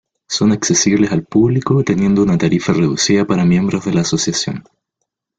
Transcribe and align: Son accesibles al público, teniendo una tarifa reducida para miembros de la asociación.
Son 0.27 0.51
accesibles 0.51 1.11
al 1.11 1.25
público, 1.27 1.83
teniendo 1.83 2.23
una 2.23 2.35
tarifa 2.35 2.73
reducida 2.73 3.23
para 3.23 3.45
miembros 3.45 3.85
de 3.85 3.93
la 3.93 4.01
asociación. 4.01 4.63